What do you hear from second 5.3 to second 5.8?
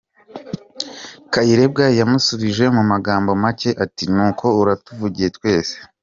twese.